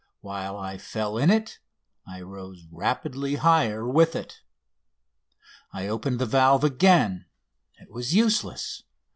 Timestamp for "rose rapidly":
2.23-3.35